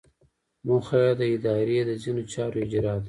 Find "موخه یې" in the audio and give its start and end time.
0.67-1.13